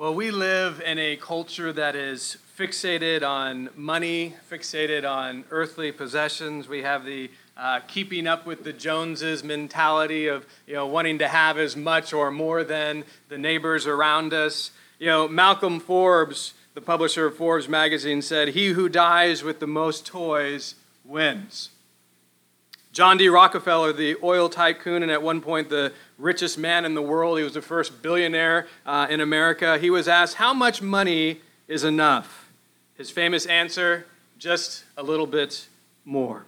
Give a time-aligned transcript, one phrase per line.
[0.00, 6.66] Well, we live in a culture that is fixated on money, fixated on earthly possessions.
[6.66, 11.28] We have the uh, keeping up with the Joneses mentality of you know wanting to
[11.28, 14.70] have as much or more than the neighbors around us.
[14.98, 19.66] You know, Malcolm Forbes, the publisher of Forbes magazine, said, "He who dies with the
[19.66, 21.68] most toys wins."
[22.92, 23.28] John D.
[23.28, 27.44] Rockefeller, the oil tycoon, and at one point the richest man in the world, he
[27.44, 29.78] was the first billionaire uh, in America.
[29.78, 32.50] He was asked, How much money is enough?
[32.96, 34.06] His famous answer,
[34.38, 35.68] Just a little bit
[36.04, 36.46] more.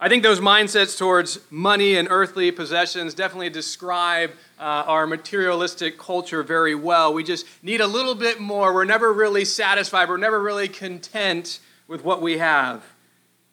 [0.00, 6.42] I think those mindsets towards money and earthly possessions definitely describe uh, our materialistic culture
[6.44, 7.12] very well.
[7.12, 8.72] We just need a little bit more.
[8.72, 12.84] We're never really satisfied, we're never really content with what we have.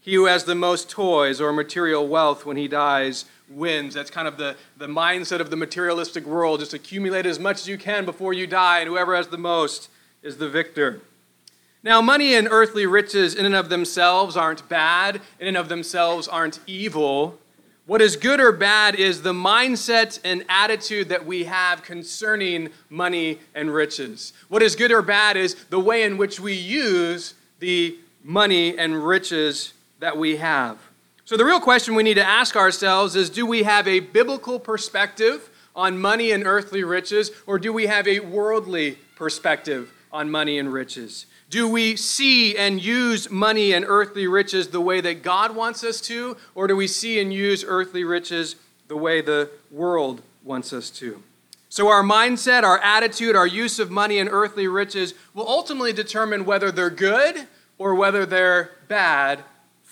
[0.06, 3.96] He who has the most toys or material wealth when he dies wins.
[3.96, 6.60] That's kind of the, the mindset of the materialistic world.
[6.60, 9.90] Just accumulate as much as you can before you die, and whoever has the most
[10.22, 11.02] is the victor.
[11.82, 16.28] Now, money and earthly riches in and of themselves aren't bad, in and of themselves
[16.28, 17.40] aren't evil.
[17.88, 23.40] What is good or bad is the mindset and attitude that we have concerning money
[23.56, 24.34] and riches.
[24.50, 29.04] What is good or bad is the way in which we use the money and
[29.04, 29.74] riches
[30.06, 30.78] that we have.
[31.26, 34.60] So, the real question we need to ask ourselves is do we have a biblical
[34.60, 40.60] perspective on money and earthly riches, or do we have a worldly perspective on money
[40.60, 41.26] and riches?
[41.50, 46.00] Do we see and use money and earthly riches the way that God wants us
[46.02, 50.92] to, or do we see and use earthly riches the way the world wants us
[50.92, 51.24] to?
[51.70, 56.46] So, our mindset, our attitude, our use of money and earthly riches will ultimately determine
[56.46, 57.48] whether they're good
[57.80, 59.44] or whether they're bad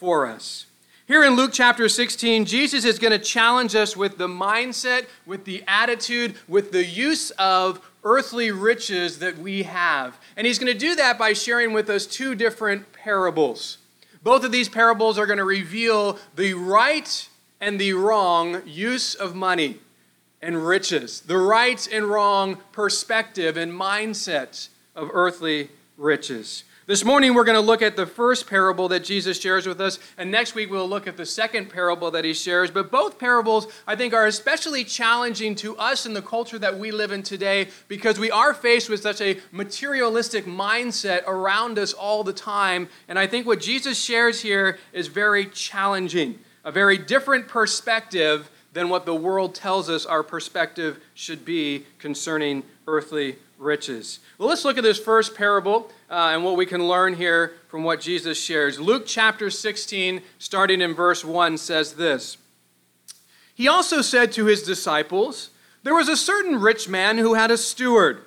[0.03, 0.65] for us.
[1.07, 5.45] Here in Luke chapter 16, Jesus is going to challenge us with the mindset, with
[5.45, 10.19] the attitude, with the use of earthly riches that we have.
[10.35, 13.77] And he's going to do that by sharing with us two different parables.
[14.23, 17.29] Both of these parables are going to reveal the right
[17.61, 19.79] and the wrong use of money
[20.41, 24.67] and riches, the right and wrong perspective and mindset
[24.97, 26.65] of earthly riches.
[26.85, 29.99] This morning, we're going to look at the first parable that Jesus shares with us,
[30.17, 32.69] and next week, we'll look at the second parable that he shares.
[32.69, 36.91] But both parables, I think, are especially challenging to us in the culture that we
[36.91, 42.21] live in today because we are faced with such a materialistic mindset around us all
[42.21, 42.89] the time.
[43.07, 48.89] And I think what Jesus shares here is very challenging, a very different perspective than
[48.89, 54.19] what the world tells us our perspective should be concerning earthly riches.
[54.37, 57.83] Well, let's look at this first parable uh, and what we can learn here from
[57.83, 58.79] what Jesus shares.
[58.79, 62.37] Luke chapter 16, starting in verse 1, says this
[63.55, 65.49] He also said to his disciples,
[65.83, 68.23] There was a certain rich man who had a steward,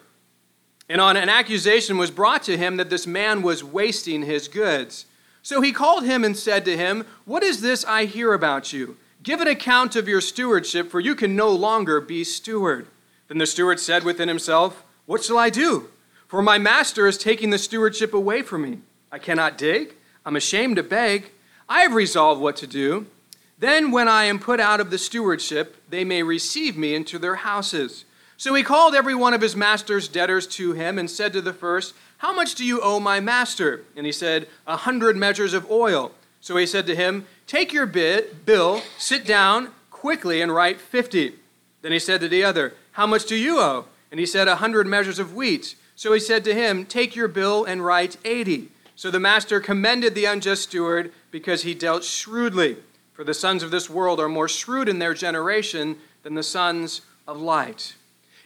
[0.89, 5.07] and on an accusation was brought to him that this man was wasting his goods.
[5.43, 8.97] So he called him and said to him, What is this I hear about you?
[9.23, 12.89] Give an account of your stewardship, for you can no longer be steward.
[13.29, 15.89] Then the steward said within himself, what shall I do?
[16.29, 18.79] For my master is taking the stewardship away from me.
[19.11, 19.95] I cannot dig.
[20.25, 21.31] I'm ashamed to beg.
[21.69, 23.07] I have resolved what to do.
[23.59, 27.37] Then, when I am put out of the stewardship, they may receive me into their
[27.37, 28.05] houses.
[28.37, 31.55] So he called every one of his master's debtors to him and said to the
[31.55, 33.85] first, How much do you owe my master?
[33.97, 36.13] And he said, A hundred measures of oil.
[36.41, 41.37] So he said to him, Take your bid, bill, sit down quickly, and write fifty.
[41.81, 43.87] Then he said to the other, How much do you owe?
[44.11, 45.75] And he said, A hundred measures of wheat.
[45.95, 48.69] So he said to him, Take your bill and write eighty.
[48.95, 52.79] So the master commended the unjust steward because he dealt shrewdly.
[53.13, 57.03] For the sons of this world are more shrewd in their generation than the sons
[57.27, 57.95] of light.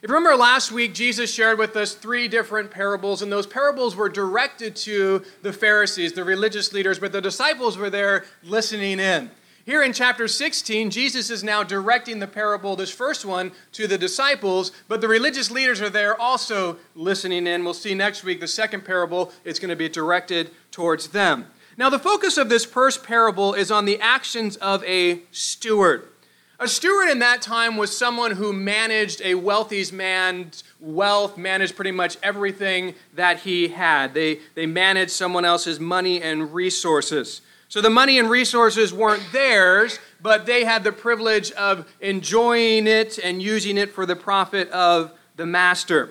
[0.03, 3.94] If you remember last week, Jesus shared with us three different parables, and those parables
[3.94, 9.31] were directed to the Pharisees, the religious leaders, but the disciples were there listening in.
[9.66, 13.98] Here in chapter 16, Jesus is now directing the parable, this first one, to the
[13.98, 17.62] disciples, but the religious leaders are there also listening in.
[17.62, 21.47] We'll see next week the second parable, it's going to be directed towards them.
[21.77, 26.09] Now, the focus of this first parable is on the actions of a steward.
[26.59, 31.91] A steward in that time was someone who managed a wealthy man's wealth, managed pretty
[31.91, 34.15] much everything that he had.
[34.15, 37.42] They, they managed someone else's money and resources.
[37.71, 43.17] So the money and resources weren't theirs, but they had the privilege of enjoying it
[43.22, 46.11] and using it for the profit of the master.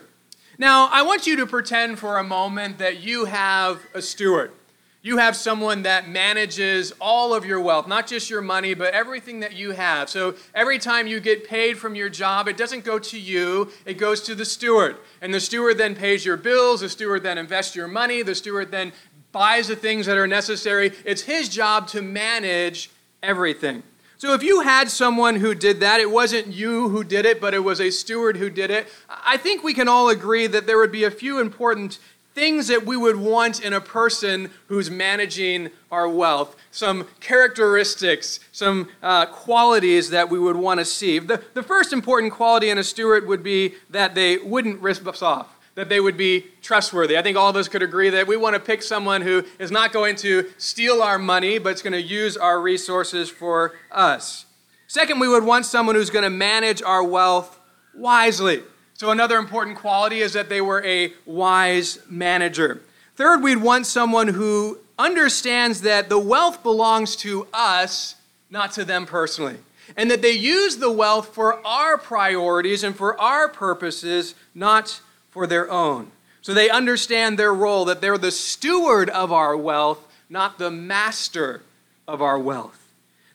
[0.57, 4.53] Now, I want you to pretend for a moment that you have a steward.
[5.01, 9.39] You have someone that manages all of your wealth, not just your money, but everything
[9.39, 10.09] that you have.
[10.09, 13.93] So every time you get paid from your job, it doesn't go to you, it
[13.93, 14.97] goes to the steward.
[15.21, 18.71] And the steward then pays your bills, the steward then invests your money, the steward
[18.71, 18.91] then
[19.31, 20.93] buys the things that are necessary.
[21.05, 22.89] It's his job to manage
[23.21, 23.83] everything.
[24.17, 27.53] So if you had someone who did that, it wasn't you who did it, but
[27.53, 30.77] it was a steward who did it, I think we can all agree that there
[30.77, 31.99] would be a few important
[32.35, 38.89] things that we would want in a person who's managing our wealth, some characteristics, some
[39.01, 41.19] uh, qualities that we would want to see.
[41.19, 45.21] The, the first important quality in a steward would be that they wouldn't risk us
[45.21, 45.47] off.
[45.79, 47.17] That they would be trustworthy.
[47.17, 49.71] I think all of us could agree that we want to pick someone who is
[49.71, 54.45] not going to steal our money, but is going to use our resources for us.
[54.87, 57.57] Second, we would want someone who's going to manage our wealth
[57.95, 58.61] wisely.
[58.95, 62.81] So, another important quality is that they were a wise manager.
[63.15, 68.15] Third, we'd want someone who understands that the wealth belongs to us,
[68.49, 69.55] not to them personally,
[69.95, 74.99] and that they use the wealth for our priorities and for our purposes, not
[75.31, 76.11] for their own.
[76.41, 81.61] So, they understand their role, that they're the steward of our wealth, not the master
[82.07, 82.79] of our wealth.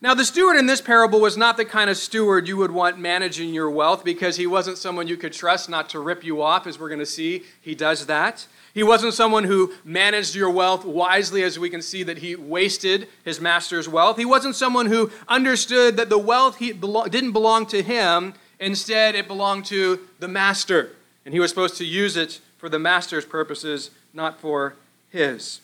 [0.01, 2.99] Now, the steward in this parable was not the kind of steward you would want
[2.99, 6.67] managing your wealth because he wasn't someone you could trust not to rip you off,
[6.67, 7.43] as we're going to see.
[7.63, 8.47] He does that.
[8.75, 13.09] He wasn't someone who managed your wealth wisely, as we can see that he wasted
[13.25, 14.19] his master's wealth.
[14.19, 19.27] He wasn't someone who understood that the wealth he didn't belong to him, instead, it
[19.27, 20.91] belonged to the master.
[21.25, 24.77] And he was supposed to use it for the master's purposes, not for
[25.11, 25.61] his.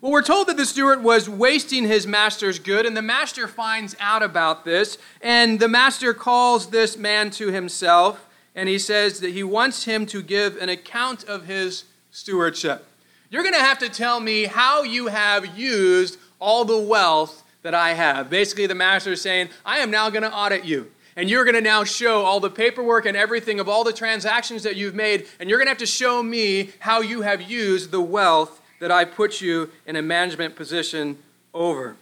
[0.00, 3.94] Well, we're told that the steward was wasting his master's good, and the master finds
[4.00, 9.32] out about this, and the master calls this man to himself, and he says that
[9.32, 12.86] he wants him to give an account of his stewardship.
[13.28, 17.74] You're going to have to tell me how you have used all the wealth that
[17.74, 18.30] I have.
[18.30, 20.90] Basically, the master is saying, I am now going to audit you.
[21.16, 24.62] And you're going to now show all the paperwork and everything of all the transactions
[24.62, 27.90] that you've made, and you're going to have to show me how you have used
[27.90, 31.18] the wealth that I put you in a management position
[31.52, 31.96] over.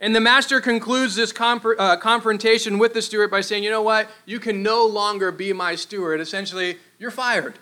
[0.00, 4.10] And the master concludes this uh, confrontation with the steward by saying, You know what?
[4.26, 6.20] You can no longer be my steward.
[6.20, 7.54] Essentially, you're fired.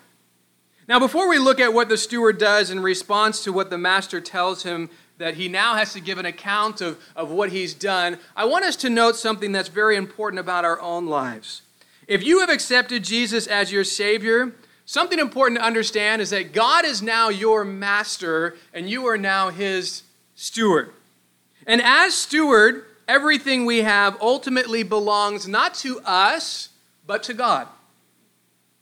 [0.89, 4.21] Now, before we look at what the steward does in response to what the master
[4.21, 4.91] tells him
[5.23, 8.65] that he now has to give an account of, of what he's done, I want
[8.65, 11.63] us to note something that's very important about our own lives.
[12.07, 14.53] If you have accepted Jesus as your Savior,
[14.85, 19.51] Something important to understand is that God is now your master and you are now
[19.51, 20.03] his
[20.35, 20.93] steward.
[21.67, 26.71] And as steward, everything we have ultimately belongs not to us,
[27.07, 27.69] but to God.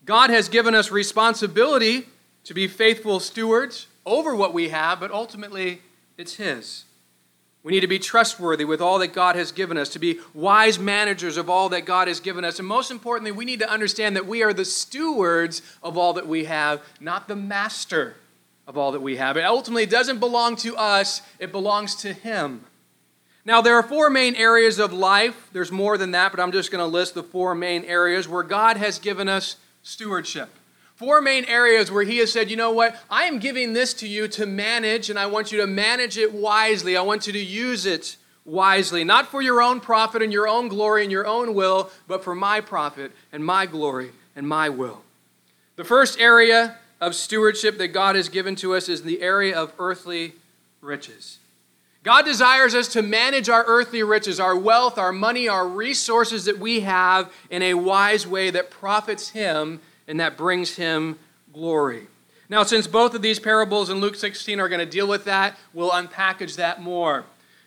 [0.05, 2.09] God has given us responsibility
[2.45, 5.83] to be faithful stewards over what we have, but ultimately
[6.21, 6.85] it's his.
[7.63, 10.79] We need to be trustworthy with all that God has given us, to be wise
[10.79, 12.59] managers of all that God has given us.
[12.59, 16.27] And most importantly, we need to understand that we are the stewards of all that
[16.27, 18.17] we have, not the master
[18.67, 19.37] of all that we have.
[19.37, 22.65] It ultimately doesn't belong to us, it belongs to Him.
[23.45, 25.49] Now, there are four main areas of life.
[25.53, 28.43] There's more than that, but I'm just going to list the four main areas where
[28.43, 30.51] God has given us stewardship.
[31.00, 32.94] Four main areas where he has said, you know what?
[33.08, 36.35] I am giving this to you to manage, and I want you to manage it
[36.35, 36.94] wisely.
[36.94, 40.69] I want you to use it wisely, not for your own profit and your own
[40.69, 45.00] glory and your own will, but for my profit and my glory and my will.
[45.76, 49.73] The first area of stewardship that God has given to us is the area of
[49.78, 50.35] earthly
[50.83, 51.38] riches.
[52.02, 56.59] God desires us to manage our earthly riches, our wealth, our money, our resources that
[56.59, 59.80] we have in a wise way that profits Him
[60.11, 61.19] and that brings him
[61.52, 62.09] glory.
[62.49, 65.57] Now, since both of these parables in Luke 16 are going to deal with that,
[65.73, 67.25] we'll unpackage that more.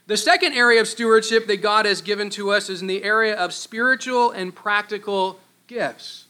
[0.07, 3.33] The second area of stewardship that God has given to us is in the area
[3.33, 6.25] of spiritual and practical gifts.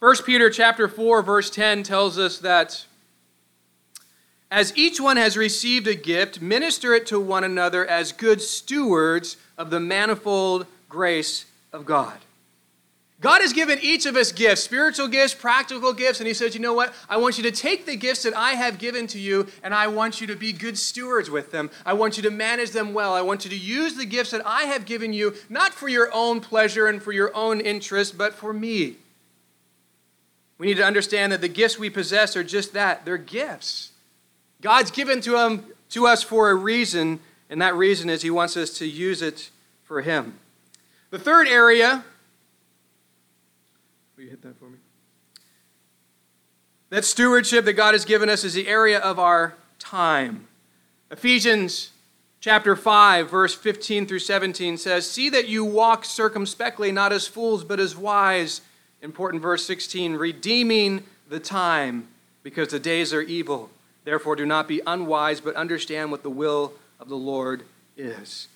[0.00, 2.84] 1 Peter chapter 4 verse 10 tells us that
[4.50, 9.38] as each one has received a gift, minister it to one another as good stewards
[9.56, 12.18] of the manifold grace of God.
[13.20, 16.60] God has given each of us gifts, spiritual gifts, practical gifts, and He says, You
[16.60, 16.92] know what?
[17.08, 19.86] I want you to take the gifts that I have given to you, and I
[19.86, 21.70] want you to be good stewards with them.
[21.86, 23.14] I want you to manage them well.
[23.14, 26.10] I want you to use the gifts that I have given you, not for your
[26.12, 28.96] own pleasure and for your own interest, but for me.
[30.58, 33.92] We need to understand that the gifts we possess are just that they're gifts.
[34.60, 38.58] God's given to, them, to us for a reason, and that reason is He wants
[38.58, 39.50] us to use it
[39.84, 40.38] for Him.
[41.10, 42.04] The third area
[44.16, 44.78] Will you hit that for me?
[46.88, 50.46] That stewardship that God has given us is the area of our time.
[51.10, 51.90] Ephesians
[52.40, 57.62] chapter 5, verse 15 through 17 says, See that you walk circumspectly, not as fools,
[57.62, 58.62] but as wise.
[59.02, 62.08] Important verse 16, redeeming the time,
[62.42, 63.68] because the days are evil.
[64.04, 67.64] Therefore, do not be unwise, but understand what the will of the Lord
[67.98, 68.48] is.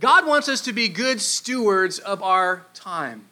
[0.00, 3.26] God wants us to be good stewards of our time.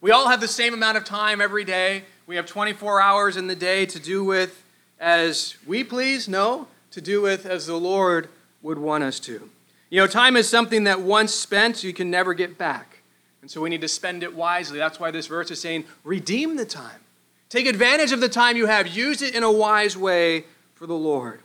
[0.00, 2.04] We all have the same amount of time every day.
[2.26, 4.62] We have 24 hours in the day to do with
[5.00, 6.28] as we please?
[6.28, 8.28] No, to do with as the Lord
[8.62, 9.50] would want us to.
[9.90, 12.98] You know, time is something that once spent, you can never get back.
[13.42, 14.78] And so we need to spend it wisely.
[14.78, 17.00] That's why this verse is saying, redeem the time.
[17.48, 18.86] Take advantage of the time you have.
[18.86, 21.40] Use it in a wise way for the Lord.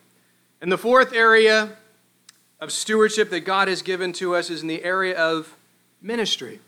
[0.62, 1.78] And the fourth area
[2.60, 5.56] of stewardship that God has given to us is in the area of
[6.02, 6.60] ministry.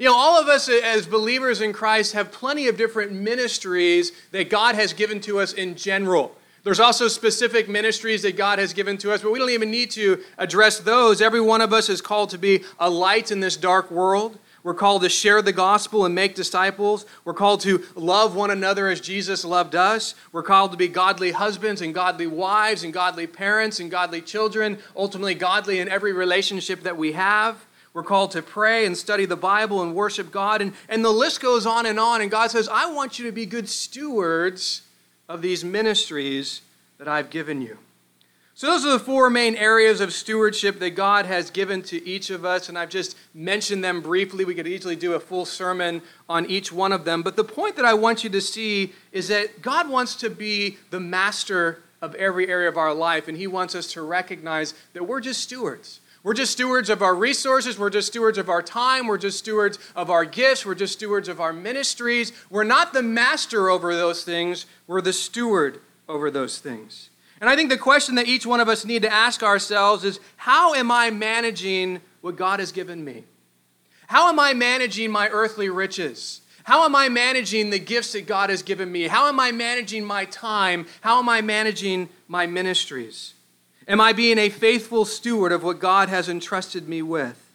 [0.00, 4.48] You know, all of us as believers in Christ have plenty of different ministries that
[4.48, 6.34] God has given to us in general.
[6.64, 9.90] There's also specific ministries that God has given to us, but we don't even need
[9.90, 11.20] to address those.
[11.20, 14.38] Every one of us is called to be a light in this dark world.
[14.62, 17.04] We're called to share the gospel and make disciples.
[17.26, 20.14] We're called to love one another as Jesus loved us.
[20.32, 24.78] We're called to be godly husbands and godly wives and godly parents and godly children,
[24.96, 27.66] ultimately, godly in every relationship that we have.
[27.92, 30.62] We're called to pray and study the Bible and worship God.
[30.62, 32.20] And, and the list goes on and on.
[32.20, 34.82] And God says, I want you to be good stewards
[35.28, 36.62] of these ministries
[36.98, 37.78] that I've given you.
[38.60, 42.28] So, those are the four main areas of stewardship that God has given to each
[42.28, 44.44] of us, and I've just mentioned them briefly.
[44.44, 47.22] We could easily do a full sermon on each one of them.
[47.22, 50.76] But the point that I want you to see is that God wants to be
[50.90, 55.04] the master of every area of our life, and He wants us to recognize that
[55.04, 56.00] we're just stewards.
[56.22, 57.78] We're just stewards of our resources.
[57.78, 59.06] We're just stewards of our time.
[59.06, 60.66] We're just stewards of our gifts.
[60.66, 62.32] We're just stewards of our ministries.
[62.50, 64.66] We're not the master over those things.
[64.86, 67.08] We're the steward over those things.
[67.40, 70.20] And I think the question that each one of us need to ask ourselves is
[70.36, 73.24] how am I managing what God has given me?
[74.08, 76.42] How am I managing my earthly riches?
[76.64, 79.08] How am I managing the gifts that God has given me?
[79.08, 80.86] How am I managing my time?
[81.00, 83.34] How am I managing my ministries?
[83.90, 87.50] Am I being a faithful steward of what God has entrusted me with?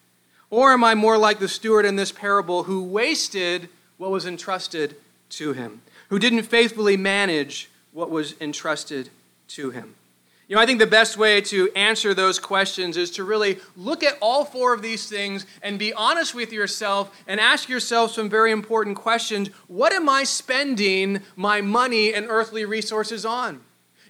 [0.49, 4.97] Or am I more like the steward in this parable who wasted what was entrusted
[5.29, 9.11] to him, who didn't faithfully manage what was entrusted
[9.47, 9.95] to him?
[10.49, 14.03] You know, I think the best way to answer those questions is to really look
[14.03, 18.29] at all four of these things and be honest with yourself and ask yourself some
[18.29, 19.47] very important questions.
[19.67, 23.61] What am I spending my money and earthly resources on?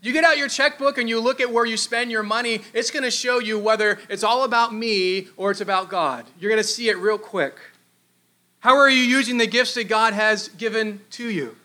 [0.05, 2.91] You get out your checkbook and you look at where you spend your money, it's
[2.91, 6.27] going to show you whether it's all about me or it's about God.
[6.39, 7.55] You're going to see it real quick.
[8.59, 11.55] How are you using the gifts that God has given to you?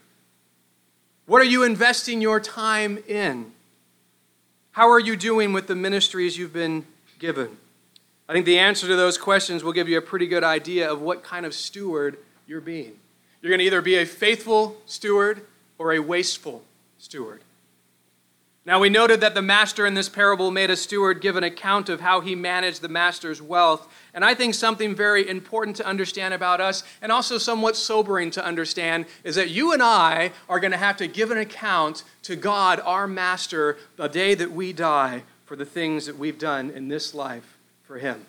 [1.27, 3.53] What are you investing your time in?
[4.73, 6.87] How are you doing with the ministries you've been
[7.19, 7.59] given?
[8.27, 11.03] I think the answer to those questions will give you a pretty good idea of
[11.03, 12.17] what kind of steward
[12.47, 12.95] you're being.
[13.43, 15.43] You're going to either be a faithful steward
[15.77, 16.63] or a wasteful
[16.97, 17.43] steward.
[18.67, 21.89] Now, we noted that the master in this parable made a steward give an account
[21.89, 23.89] of how he managed the master's wealth.
[24.13, 28.45] And I think something very important to understand about us, and also somewhat sobering to
[28.45, 32.37] understand, is that you and I are going to have to give an account to
[32.37, 36.89] God, our master, the day that we die for the things that we've done in
[36.89, 38.27] this life for him.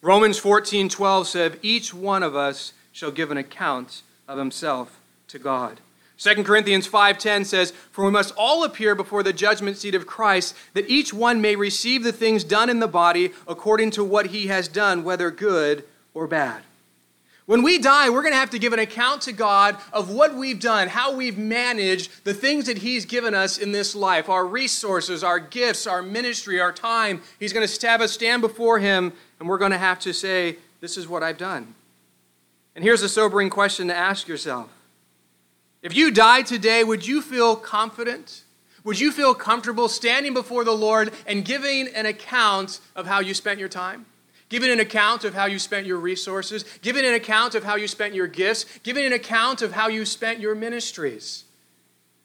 [0.00, 5.40] Romans 14 12 said, Each one of us shall give an account of himself to
[5.40, 5.80] God.
[6.20, 10.54] 2 Corinthians 5:10 says, "For we must all appear before the judgment seat of Christ,
[10.74, 14.48] that each one may receive the things done in the body according to what he
[14.48, 16.62] has done, whether good or bad."
[17.46, 20.34] When we die, we're going to have to give an account to God of what
[20.34, 24.46] we've done, how we've managed the things that He's given us in this life our
[24.46, 27.22] resources, our gifts, our ministry, our time.
[27.40, 30.58] He's going to have us stand before Him, and we're going to have to say,
[30.80, 31.74] This is what I've done.
[32.76, 34.70] And here's a sobering question to ask yourself
[35.82, 38.44] if you died today, would you feel confident?
[38.84, 43.34] Would you feel comfortable standing before the Lord and giving an account of how you
[43.34, 44.06] spent your time?
[44.48, 47.86] Giving an account of how you spent your resources, giving an account of how you
[47.86, 51.44] spent your gifts, giving an account of how you spent your ministries.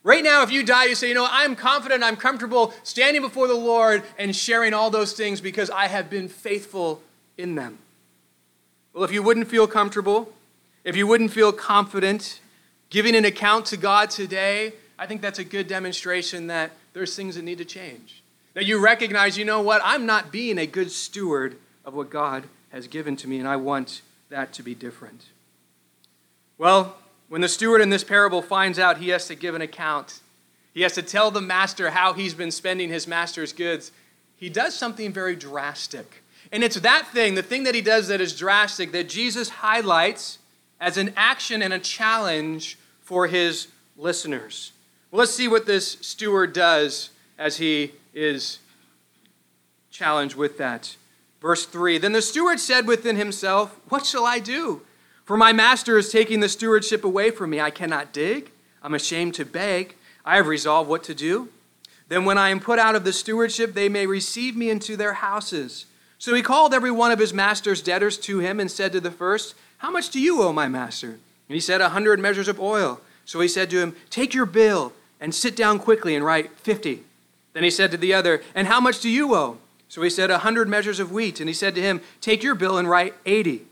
[0.04, 3.48] Right now, if you die, you say, you know, I'm confident, I'm comfortable standing before
[3.48, 7.02] the Lord and sharing all those things because I have been faithful
[7.38, 7.80] in them.
[8.94, 10.32] Well, if you wouldn't feel comfortable,
[10.84, 12.40] if you wouldn't feel confident,
[12.96, 17.36] Giving an account to God today, I think that's a good demonstration that there's things
[17.36, 18.24] that need to change.
[18.54, 22.46] That you recognize, you know what, I'm not being a good steward of what God
[22.72, 25.26] has given to me, and I want that to be different.
[26.58, 26.96] Well,
[27.28, 30.22] when the steward in this parable finds out he has to give an account,
[30.74, 33.92] he has to tell the master how he's been spending his master's goods,
[34.38, 36.24] he does something very drastic.
[36.50, 40.38] And it's that thing, the thing that he does that is drastic, that Jesus highlights
[40.80, 44.74] as an action and a challenge for his listeners.
[45.12, 48.60] Well, let's see what this steward does as he is
[49.92, 50.98] challenged with that.
[51.40, 54.82] Verse 3 Then the steward said within himself, What shall I do?
[55.24, 57.62] For my master is taking the stewardship away from me.
[57.62, 58.52] I cannot dig.
[58.84, 59.96] I'm ashamed to beg.
[60.26, 61.50] I have resolved what to do.
[62.08, 65.14] Then, when I am put out of the stewardship, they may receive me into their
[65.14, 65.86] houses.
[66.20, 69.12] So he called every one of his master's debtors to him and said to the
[69.12, 71.20] first, How much do you owe my master?
[71.50, 73.02] And he said, A hundred measures of oil.
[73.26, 77.04] So he said to him, Take your bill and sit down quickly and write fifty.
[77.54, 79.58] Then he said to the other, And how much do you owe?
[79.88, 81.40] So he said, A hundred measures of wheat.
[81.40, 83.64] And he said to him, Take your bill and write eighty.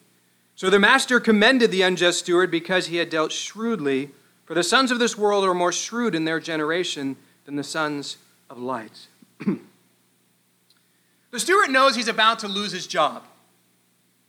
[0.56, 4.12] So the master commended the unjust steward because he had dealt shrewdly.
[4.46, 7.16] For the sons of this world are more shrewd in their generation
[7.46, 8.18] than the sons
[8.50, 9.08] of light.
[11.32, 13.24] the steward knows he's about to lose his job.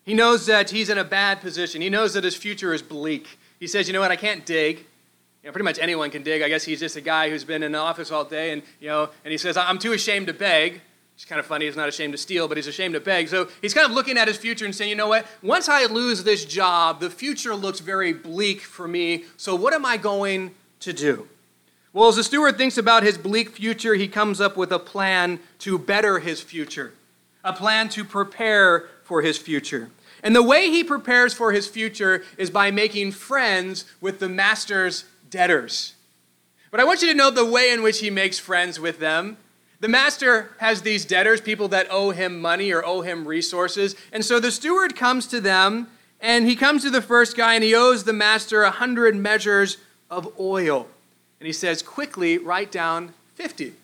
[0.04, 1.80] He knows that he's in a bad position.
[1.80, 3.38] He knows that his future is bleak.
[3.58, 4.10] He says, You know what?
[4.10, 4.78] I can't dig.
[4.78, 6.42] You know, pretty much anyone can dig.
[6.42, 8.88] I guess he's just a guy who's been in the office all day, and, you
[8.88, 10.80] know, and he says, I'm too ashamed to beg.
[11.14, 11.66] It's kind of funny.
[11.66, 13.28] He's not ashamed to steal, but he's ashamed to beg.
[13.28, 15.26] So he's kind of looking at his future and saying, you know what?
[15.42, 19.24] Once I lose this job, the future looks very bleak for me.
[19.36, 21.28] So what am I going to do?
[21.92, 25.38] Well, as the steward thinks about his bleak future, he comes up with a plan
[25.60, 26.92] to better his future,
[27.44, 29.90] a plan to prepare for his future.
[30.24, 35.04] And the way he prepares for his future is by making friends with the master's
[35.30, 35.94] debtors.
[36.72, 39.36] But I want you to know the way in which he makes friends with them
[39.84, 43.94] the master has these debtors, people that owe him money or owe him resources.
[44.12, 45.88] And so the steward comes to them,
[46.22, 49.76] and he comes to the first guy, and he owes the master a hundred measures
[50.10, 50.88] of oil.
[51.38, 53.74] And he says, quickly write down 50.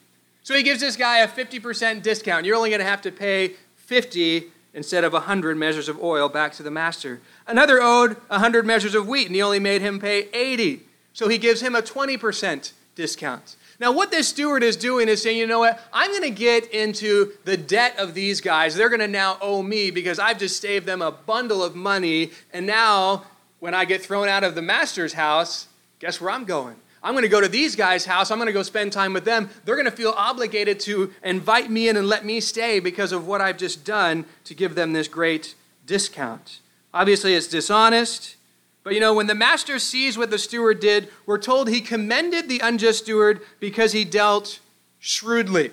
[0.42, 2.46] So he gives this guy a 50% discount.
[2.46, 6.28] You're only going to have to pay 50 instead of a 100 measures of oil
[6.28, 7.20] back to the master.
[7.46, 10.82] Another owed a 100 measures of wheat, and he only made him pay 80.
[11.12, 13.56] So he gives him a 20% discount.
[13.80, 15.80] Now, what this steward is doing is saying, you know what?
[15.90, 18.74] I'm going to get into the debt of these guys.
[18.74, 22.30] They're going to now owe me because I've just saved them a bundle of money.
[22.52, 23.24] And now,
[23.58, 25.66] when I get thrown out of the master's house,
[25.98, 26.76] guess where I'm going?
[27.02, 28.30] I'm going to go to these guys' house.
[28.30, 29.48] I'm going to go spend time with them.
[29.64, 33.26] They're going to feel obligated to invite me in and let me stay because of
[33.26, 35.54] what I've just done to give them this great
[35.86, 36.60] discount.
[36.92, 38.36] Obviously, it's dishonest.
[38.82, 42.48] But you know, when the master sees what the steward did, we're told he commended
[42.48, 44.60] the unjust steward because he dealt
[44.98, 45.70] shrewdly.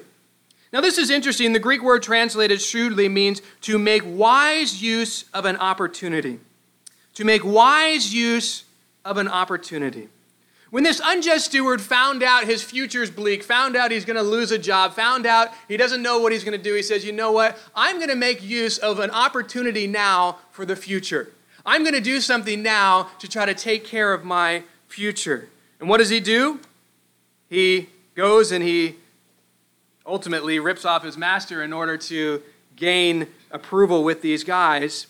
[0.73, 1.53] Now, this is interesting.
[1.53, 6.39] The Greek word translated shrewdly means to make wise use of an opportunity.
[7.15, 8.65] To make wise use
[9.05, 10.09] of an opportunity.
[10.69, 14.51] When this unjust steward found out his future's bleak, found out he's going to lose
[14.51, 17.13] a job, found out he doesn't know what he's going to do, he says, You
[17.13, 17.57] know what?
[17.73, 21.31] I'm going to make use of an opportunity now for the future.
[21.65, 25.49] I'm going to do something now to try to take care of my future.
[25.79, 26.59] And what does he do?
[27.49, 28.95] He goes and he
[30.05, 32.41] ultimately rips off his master in order to
[32.75, 35.07] gain approval with these guys.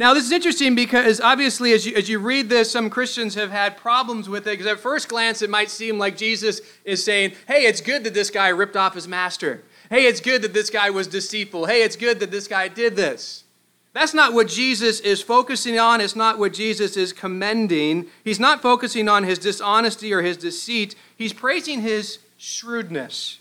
[0.00, 3.50] Now, this is interesting because obviously, as you, as you read this, some Christians have
[3.50, 7.34] had problems with it because at first glance, it might seem like Jesus is saying,
[7.46, 9.62] Hey, it's good that this guy ripped off his master.
[9.90, 11.66] Hey, it's good that this guy was deceitful.
[11.66, 13.44] Hey, it's good that this guy did this.
[13.92, 16.00] That's not what Jesus is focusing on.
[16.00, 18.06] It's not what Jesus is commending.
[18.24, 20.94] He's not focusing on his dishonesty or his deceit.
[21.14, 23.38] He's praising his shrewdness,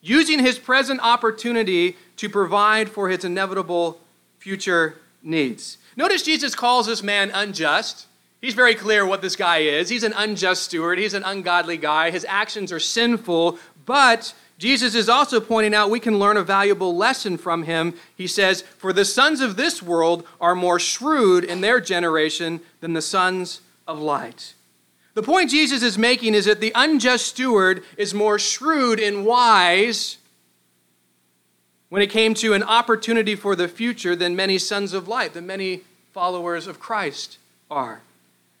[0.00, 4.00] using his present opportunity to provide for his inevitable
[4.40, 5.78] future needs.
[5.96, 8.06] Notice Jesus calls this man unjust.
[8.40, 9.88] He's very clear what this guy is.
[9.88, 12.10] He's an unjust steward, he's an ungodly guy.
[12.10, 16.96] His actions are sinful, but Jesus is also pointing out we can learn a valuable
[16.96, 17.94] lesson from him.
[18.16, 22.92] He says, For the sons of this world are more shrewd in their generation than
[22.92, 24.54] the sons of light.
[25.14, 30.18] The point Jesus is making is that the unjust steward is more shrewd and wise
[31.94, 35.46] when it came to an opportunity for the future than many sons of light, than
[35.46, 37.38] many followers of Christ
[37.70, 38.00] are.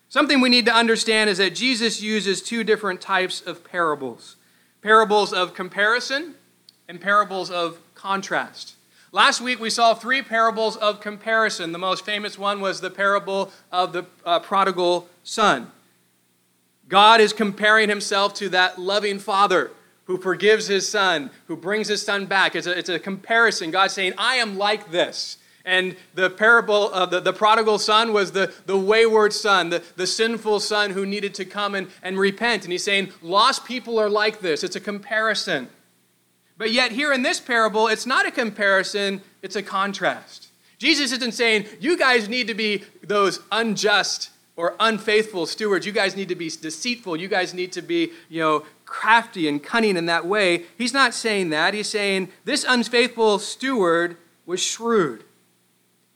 [0.08, 4.36] Something we need to understand is that Jesus uses two different types of parables
[4.82, 6.36] parables of comparison
[6.88, 8.76] and parables of contrast.
[9.10, 11.72] Last week we saw three parables of comparison.
[11.72, 15.72] The most famous one was the parable of the uh, prodigal son.
[16.88, 19.72] God is comparing himself to that loving father
[20.04, 22.54] who forgives his son, who brings his son back.
[22.54, 23.70] It's a, it's a comparison.
[23.70, 25.38] God saying, I am like this.
[25.64, 30.06] And the parable of the, the prodigal son was the, the wayward son, the, the
[30.06, 32.64] sinful son who needed to come and, and repent.
[32.64, 34.62] And he's saying, lost people are like this.
[34.62, 35.68] It's a comparison.
[36.58, 40.48] But yet, here in this parable, it's not a comparison, it's a contrast.
[40.78, 45.84] Jesus isn't saying, you guys need to be those unjust or unfaithful stewards.
[45.86, 47.16] You guys need to be deceitful.
[47.16, 50.64] You guys need to be, you know, crafty and cunning in that way.
[50.78, 51.74] He's not saying that.
[51.74, 55.24] He's saying this unfaithful steward was shrewd.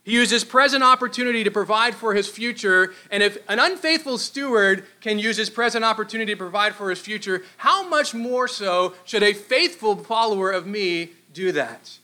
[0.05, 2.95] He used his present opportunity to provide for his future.
[3.11, 7.43] And if an unfaithful steward can use his present opportunity to provide for his future,
[7.59, 11.99] how much more so should a faithful follower of me do that?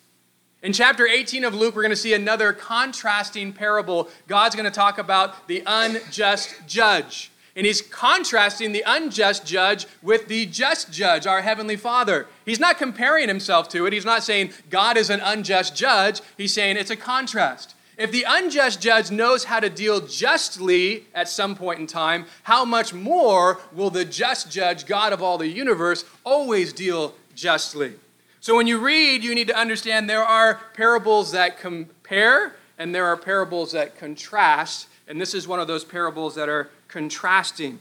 [0.64, 4.08] In chapter 18 of Luke, we're going to see another contrasting parable.
[4.26, 7.30] God's going to talk about the unjust judge.
[7.54, 12.28] And he's contrasting the unjust judge with the just judge, our Heavenly Father.
[12.46, 13.92] He's not comparing himself to it.
[13.92, 16.22] He's not saying God is an unjust judge.
[16.38, 17.74] He's saying it's a contrast.
[17.98, 22.64] If the unjust judge knows how to deal justly at some point in time, how
[22.64, 27.96] much more will the just judge, God of all the universe, always deal justly?
[28.44, 33.06] So when you read, you need to understand there are parables that compare and there
[33.06, 34.86] are parables that contrast.
[35.08, 37.78] And this is one of those parables that are contrasting.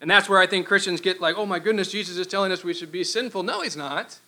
[0.00, 2.64] And that's where I think Christians get like, oh my goodness, Jesus is telling us
[2.64, 3.42] we should be sinful.
[3.42, 4.18] No, he's not.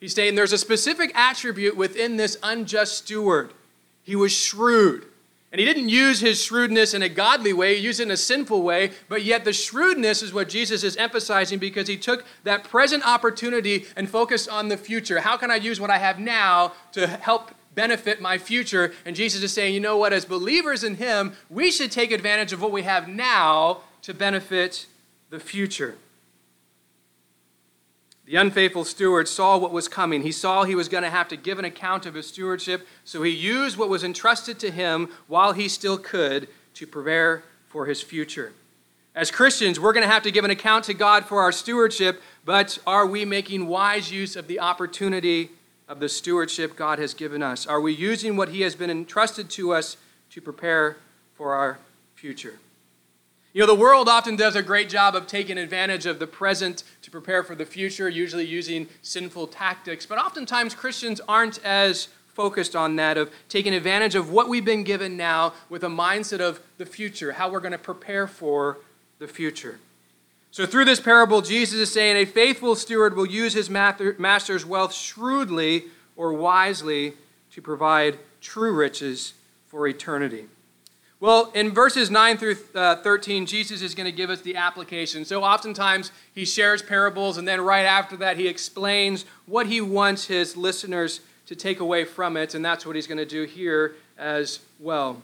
[0.00, 3.52] He's saying there's a specific attribute within this unjust steward
[4.02, 5.06] he was shrewd.
[5.56, 8.16] And he didn't use his shrewdness in a godly way, he used it in a
[8.18, 12.64] sinful way, but yet the shrewdness is what Jesus is emphasizing because he took that
[12.64, 15.20] present opportunity and focused on the future.
[15.20, 18.92] How can I use what I have now to help benefit my future?
[19.06, 22.52] And Jesus is saying, you know what, as believers in him, we should take advantage
[22.52, 24.84] of what we have now to benefit
[25.30, 25.96] the future.
[28.26, 30.22] The unfaithful steward saw what was coming.
[30.22, 33.22] He saw he was going to have to give an account of his stewardship, so
[33.22, 38.02] he used what was entrusted to him while he still could to prepare for his
[38.02, 38.52] future.
[39.14, 42.20] As Christians, we're going to have to give an account to God for our stewardship,
[42.44, 45.50] but are we making wise use of the opportunity
[45.88, 47.64] of the stewardship God has given us?
[47.64, 49.96] Are we using what he has been entrusted to us
[50.30, 50.96] to prepare
[51.34, 51.78] for our
[52.16, 52.58] future?
[53.52, 56.84] You know, the world often does a great job of taking advantage of the present
[57.20, 60.04] prepare for the future, usually using sinful tactics.
[60.04, 64.84] But oftentimes, Christians aren't as focused on that of taking advantage of what we've been
[64.84, 68.78] given now with a mindset of the future, how we're going to prepare for
[69.18, 69.78] the future.
[70.50, 74.92] So, through this parable, Jesus is saying a faithful steward will use his master's wealth
[74.92, 75.84] shrewdly
[76.16, 77.14] or wisely
[77.52, 79.32] to provide true riches
[79.68, 80.44] for eternity.
[81.18, 85.24] Well, in verses 9 through uh, 13, Jesus is going to give us the application.
[85.24, 90.26] So oftentimes he shares parables, and then right after that, he explains what he wants
[90.26, 93.94] his listeners to take away from it, and that's what he's going to do here
[94.18, 95.22] as well.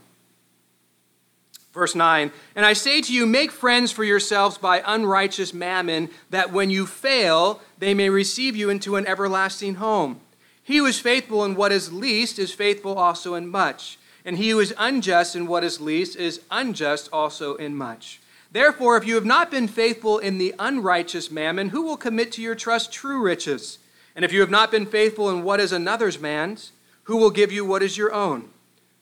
[1.74, 6.52] Verse 9, and I say to you, make friends for yourselves by unrighteous mammon, that
[6.52, 10.20] when you fail, they may receive you into an everlasting home.
[10.62, 14.50] He who is faithful in what is least is faithful also in much and he
[14.50, 18.20] who is unjust in what is least is unjust also in much.
[18.50, 22.42] Therefore, if you have not been faithful in the unrighteous mammon, who will commit to
[22.42, 23.78] your trust true riches?
[24.14, 26.72] And if you have not been faithful in what is another's man's,
[27.04, 28.50] who will give you what is your own?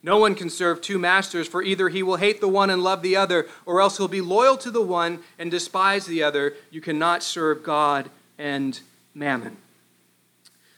[0.03, 3.03] No one can serve two masters, for either he will hate the one and love
[3.03, 6.55] the other, or else he'll be loyal to the one and despise the other.
[6.71, 8.81] You cannot serve God and
[9.15, 9.59] mammon.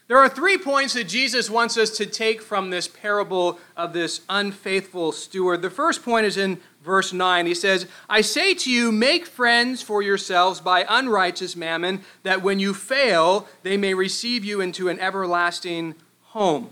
[0.07, 4.21] There are three points that Jesus wants us to take from this parable of this
[4.27, 5.61] unfaithful steward.
[5.61, 7.45] The first point is in verse 9.
[7.45, 12.59] He says, I say to you, make friends for yourselves by unrighteous mammon, that when
[12.59, 16.71] you fail, they may receive you into an everlasting home.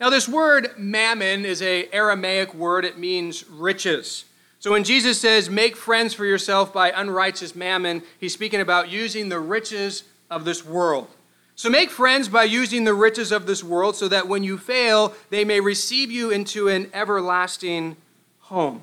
[0.00, 2.84] Now, this word mammon is a Aramaic word.
[2.84, 4.24] It means riches.
[4.58, 9.28] So when Jesus says, make friends for yourself by unrighteous mammon, he's speaking about using
[9.28, 11.08] the riches of this world.
[11.54, 15.14] So make friends by using the riches of this world so that when you fail,
[15.30, 17.96] they may receive you into an everlasting
[18.40, 18.82] home.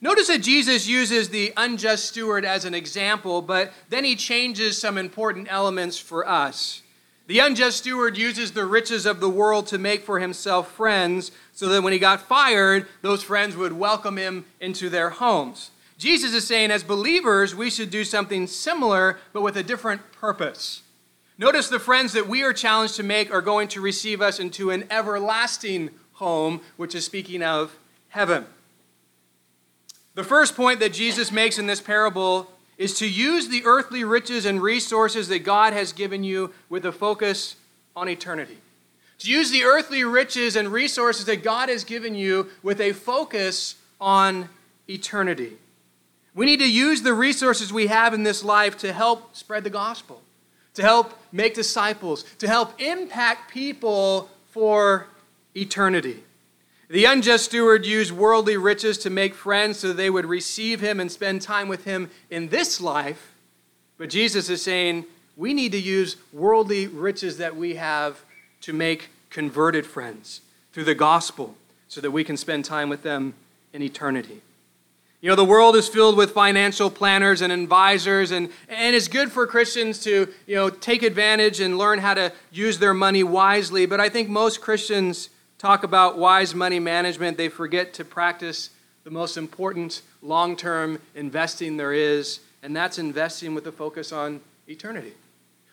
[0.00, 4.98] Notice that Jesus uses the unjust steward as an example, but then he changes some
[4.98, 6.82] important elements for us.
[7.28, 11.68] The unjust steward uses the riches of the world to make for himself friends so
[11.68, 15.70] that when he got fired, those friends would welcome him into their homes.
[15.98, 20.82] Jesus is saying, as believers, we should do something similar, but with a different purpose.
[21.42, 24.70] Notice the friends that we are challenged to make are going to receive us into
[24.70, 27.76] an everlasting home, which is speaking of
[28.10, 28.46] heaven.
[30.14, 34.46] The first point that Jesus makes in this parable is to use the earthly riches
[34.46, 37.56] and resources that God has given you with a focus
[37.96, 38.58] on eternity.
[39.18, 43.74] To use the earthly riches and resources that God has given you with a focus
[44.00, 44.48] on
[44.88, 45.54] eternity.
[46.36, 49.70] We need to use the resources we have in this life to help spread the
[49.70, 50.22] gospel,
[50.74, 55.06] to help make disciples, to help impact people for
[55.56, 56.22] eternity.
[56.88, 61.10] The unjust steward used worldly riches to make friends so they would receive him and
[61.10, 63.32] spend time with him in this life.
[63.96, 68.22] But Jesus is saying we need to use worldly riches that we have
[68.60, 70.42] to make converted friends
[70.72, 71.56] through the gospel
[71.88, 73.34] so that we can spend time with them
[73.72, 74.42] in eternity.
[75.22, 79.30] You know, the world is filled with financial planners and advisors, and, and it's good
[79.30, 83.86] for Christians to, you know, take advantage and learn how to use their money wisely.
[83.86, 88.70] But I think most Christians talk about wise money management, they forget to practice
[89.04, 94.40] the most important long term investing there is, and that's investing with a focus on
[94.66, 95.12] eternity.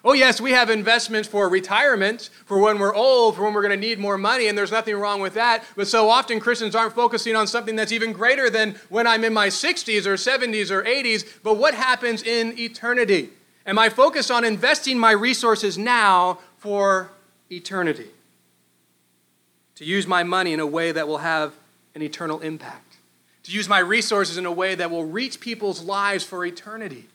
[0.03, 3.77] Oh, yes, we have investments for retirement, for when we're old, for when we're going
[3.79, 5.65] to need more money, and there's nothing wrong with that.
[5.75, 9.33] But so often Christians aren't focusing on something that's even greater than when I'm in
[9.33, 11.25] my 60s or 70s or 80s.
[11.43, 13.29] But what happens in eternity?
[13.65, 17.11] Am I focused on investing my resources now for
[17.51, 18.09] eternity?
[19.79, 21.53] to use my money in a way that will have
[21.95, 22.97] an eternal impact,
[23.43, 27.07] to use my resources in a way that will reach people's lives for eternity,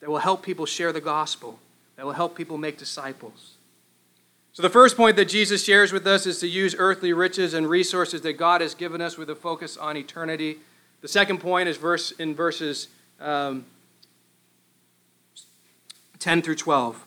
[0.00, 1.58] that will help people share the gospel,
[1.96, 3.54] that will help people make disciples.
[4.52, 7.68] So, the first point that Jesus shares with us is to use earthly riches and
[7.68, 10.58] resources that God has given us with a focus on eternity.
[11.00, 12.88] The second point is verse, in verses
[13.20, 13.66] um,
[16.18, 17.04] 10 through 12.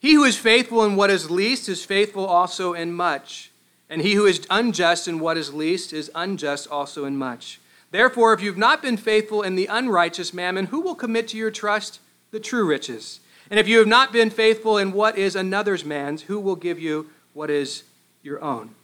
[0.00, 3.52] He who is faithful in what is least is faithful also in much,
[3.88, 7.60] and he who is unjust in what is least is unjust also in much.
[7.92, 11.52] Therefore, if you've not been faithful in the unrighteous mammon, who will commit to your
[11.52, 12.00] trust
[12.32, 13.20] the true riches?
[13.50, 16.80] And if you have not been faithful in what is another's man's, who will give
[16.80, 17.84] you what is
[18.22, 18.74] your own?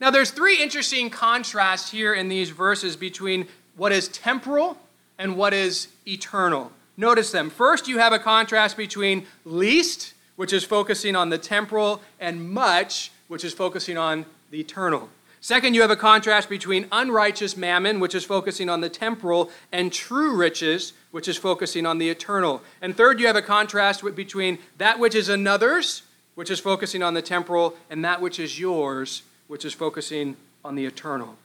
[0.00, 4.76] Now, there's three interesting contrasts here in these verses between what is temporal
[5.18, 6.72] and what is eternal.
[6.96, 7.48] Notice them.
[7.48, 13.12] First, you have a contrast between least which is focusing on the temporal, and much,
[13.28, 15.08] which is focusing on the eternal.
[15.44, 19.92] Second, you have a contrast between unrighteous mammon, which is focusing on the temporal, and
[19.92, 22.62] true riches, which is focusing on the eternal.
[22.80, 26.00] And third, you have a contrast between that which is another's,
[26.34, 30.76] which is focusing on the temporal, and that which is yours, which is focusing on
[30.76, 31.36] the eternal.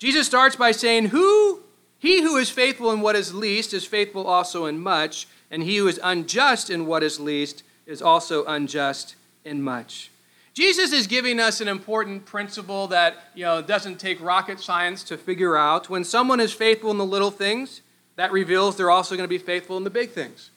[0.00, 1.60] Jesus starts by saying, Who
[2.00, 5.76] he who is faithful in what is least is faithful also in much, and he
[5.76, 9.14] who is unjust in what is least is also unjust
[9.44, 10.10] in much.
[10.54, 15.18] Jesus is giving us an important principle that you know doesn't take rocket science to
[15.18, 15.90] figure out.
[15.90, 17.82] When someone is faithful in the little things,
[18.14, 20.50] that reveals they're also going to be faithful in the big things.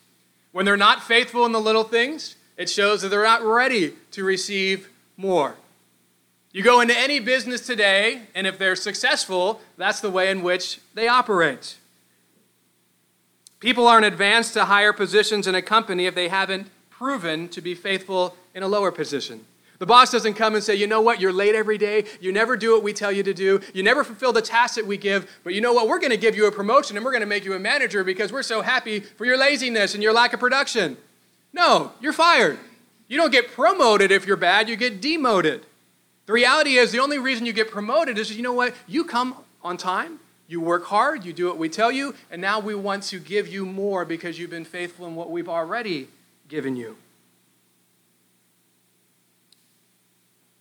[0.52, 4.24] When they're not faithful in the little things, it shows that they're not ready to
[4.24, 5.56] receive more.
[6.52, 10.80] You go into any business today, and if they're successful, that's the way in which
[10.94, 11.78] they operate.
[13.60, 17.74] People aren't advanced to higher positions in a company if they haven't proven to be
[17.76, 19.46] faithful in a lower position.
[19.80, 22.06] The boss doesn't come and say, you know what, you're late every day.
[22.20, 23.62] You never do what we tell you to do.
[23.74, 25.30] You never fulfill the tasks that we give.
[25.44, 27.28] But you know what, we're going to give you a promotion and we're going to
[27.28, 30.40] make you a manager because we're so happy for your laziness and your lack of
[30.40, 30.98] production.
[31.54, 32.58] No, you're fired.
[33.08, 35.66] You don't get promoted if you're bad, you get demoted.
[36.26, 39.36] The reality is, the only reason you get promoted is, you know what, you come
[39.64, 43.04] on time, you work hard, you do what we tell you, and now we want
[43.04, 46.10] to give you more because you've been faithful in what we've already
[46.50, 46.98] given you.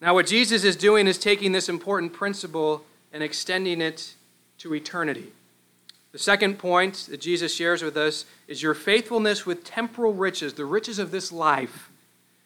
[0.00, 4.14] Now, what Jesus is doing is taking this important principle and extending it
[4.58, 5.32] to eternity.
[6.12, 10.64] The second point that Jesus shares with us is your faithfulness with temporal riches, the
[10.64, 11.90] riches of this life,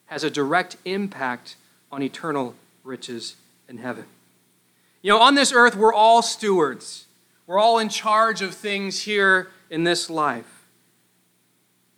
[0.06, 1.56] has a direct impact
[1.92, 3.36] on eternal riches
[3.68, 4.04] in heaven.
[5.02, 7.06] You know, on this earth, we're all stewards.
[7.46, 10.66] We're all in charge of things here in this life.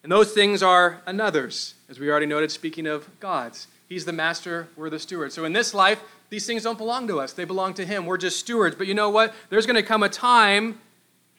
[0.02, 3.66] And those things are another's, as we already noted, speaking of God's.
[3.92, 5.34] He's the master, we're the stewards.
[5.34, 8.06] So in this life, these things don't belong to us, they belong to Him.
[8.06, 8.74] We're just stewards.
[8.74, 9.34] But you know what?
[9.50, 10.80] There's going to come a time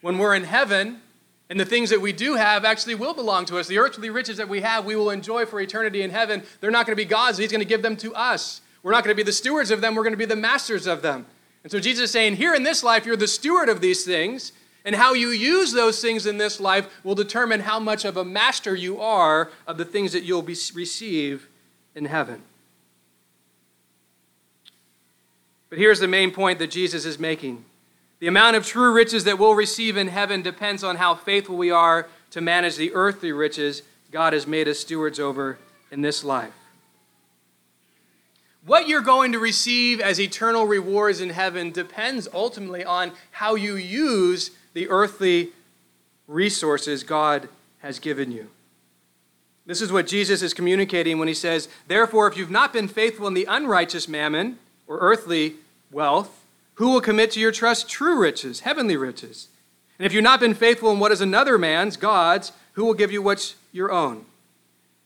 [0.01, 1.01] when we're in heaven
[1.49, 3.67] and the things that we do have actually will belong to us.
[3.67, 6.43] The earthly riches that we have, we will enjoy for eternity in heaven.
[6.61, 8.61] They're not going to be God's, He's going to give them to us.
[8.83, 10.85] We're not going to be the stewards of them, we're going to be the masters
[10.85, 11.25] of them.
[11.63, 14.51] And so Jesus is saying, here in this life, you're the steward of these things,
[14.85, 18.23] and how you use those things in this life will determine how much of a
[18.23, 21.49] master you are of the things that you'll be, receive
[21.95, 22.41] in heaven.
[25.69, 27.65] But here's the main point that Jesus is making
[28.23, 31.71] the amount of true riches that we'll receive in heaven depends on how faithful we
[31.71, 35.57] are to manage the earthly riches God has made us stewards over
[35.91, 36.53] in this life.
[38.65, 43.75] what you're going to receive as eternal rewards in heaven depends ultimately on how you
[43.75, 45.49] use the earthly
[46.25, 48.49] resources God has given you.
[49.65, 53.27] This is what Jesus is communicating when he says, Therefore, if you've not been faithful
[53.27, 55.55] in the unrighteous mammon or earthly
[55.91, 56.45] wealth,
[56.75, 59.47] who will commit to your trust true riches, heavenly riches?
[59.97, 63.11] And if you've not been faithful in what is another man's, God's, who will give
[63.11, 64.25] you what's your own?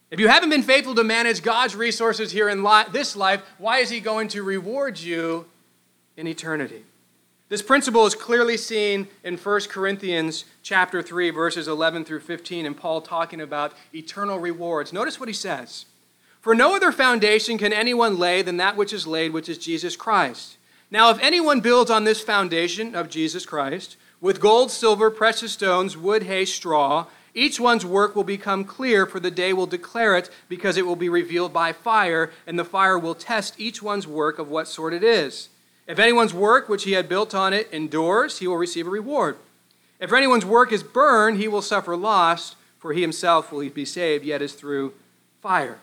[0.09, 3.89] If you haven't been faithful to manage God's resources here in this life, why is
[3.89, 5.45] He going to reward you
[6.15, 6.83] in eternity?
[7.49, 12.75] This principle is clearly seen in 1 Corinthians chapter 3 verses 11 through 15 and
[12.75, 14.91] Paul talking about eternal rewards.
[14.91, 15.85] Notice what he says.
[16.41, 19.95] For no other foundation can anyone lay than that which is laid, which is Jesus
[19.95, 20.57] Christ.
[20.91, 25.95] Now if anyone builds on this foundation of Jesus Christ with gold, silver, precious stones,
[25.95, 30.29] wood, hay, straw, each one's work will become clear, for the day will declare it,
[30.49, 34.39] because it will be revealed by fire, and the fire will test each one's work
[34.39, 35.49] of what sort it is.
[35.87, 39.37] If anyone's work which he had built on it endures, he will receive a reward.
[39.99, 44.25] If anyone's work is burned, he will suffer loss, for he himself will be saved,
[44.25, 44.93] yet is through
[45.41, 45.79] fire.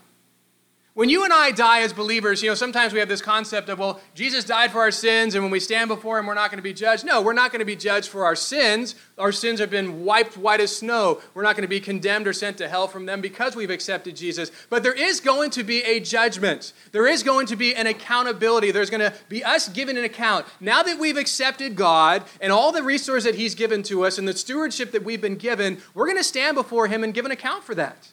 [0.97, 3.81] When you and I die as believers, you know, sometimes we have this concept of,
[3.81, 6.59] well, Jesus died for our sins, and when we stand before him, we're not going
[6.59, 7.05] to be judged.
[7.05, 8.95] No, we're not going to be judged for our sins.
[9.19, 11.21] Our sins have been wiped white as snow.
[11.35, 14.15] We're not going to be condemned or sent to hell from them because we've accepted
[14.15, 14.53] Jesus.
[14.71, 16.73] But there is going to be a judgment.
[16.93, 18.71] There is going to be an accountability.
[18.71, 20.47] There's going to be us giving an account.
[20.61, 24.29] Now that we've accepted God and all the resources that he's given to us and
[24.29, 27.33] the stewardship that we've been given, we're going to stand before him and give an
[27.33, 28.13] account for that.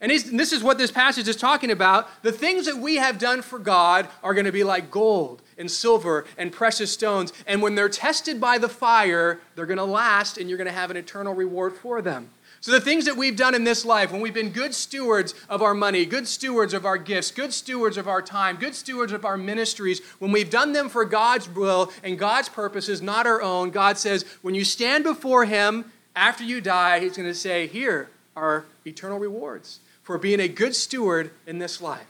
[0.00, 2.22] And this is what this passage is talking about.
[2.22, 5.68] The things that we have done for God are going to be like gold and
[5.68, 7.32] silver and precious stones.
[7.48, 10.72] And when they're tested by the fire, they're going to last and you're going to
[10.72, 12.30] have an eternal reward for them.
[12.60, 15.62] So, the things that we've done in this life, when we've been good stewards of
[15.62, 19.24] our money, good stewards of our gifts, good stewards of our time, good stewards of
[19.24, 23.70] our ministries, when we've done them for God's will and God's purposes, not our own,
[23.70, 28.10] God says, when you stand before Him after you die, He's going to say, Here
[28.34, 32.06] are eternal rewards for being a good steward in this life.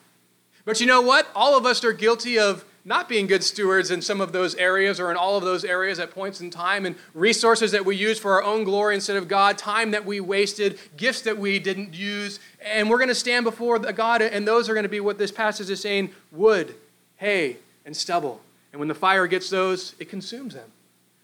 [0.65, 1.27] But you know what?
[1.35, 5.01] All of us are guilty of not being good stewards in some of those areas
[5.01, 8.17] or in all of those areas at points in time, and resources that we use
[8.17, 11.93] for our own glory instead of God, time that we wasted, gifts that we didn't
[11.93, 12.39] use.
[12.65, 15.33] And we're going to stand before God, and those are going to be what this
[15.33, 16.77] passage is saying wood,
[17.17, 18.41] hay, and stubble.
[18.71, 20.71] And when the fire gets those, it consumes them.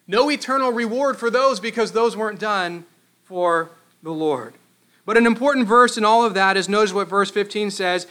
[0.09, 2.85] No eternal reward for those because those weren't done
[3.23, 3.71] for
[4.03, 4.55] the Lord.
[5.07, 8.07] But an important verse in all of that is notice what verse 15 says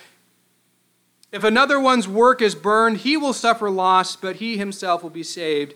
[1.31, 5.23] If another one's work is burned, he will suffer loss, but he himself will be
[5.23, 5.73] saved,